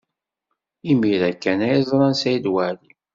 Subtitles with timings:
[0.91, 2.91] Imir-a kan ay ẓran Saɛid Waɛli.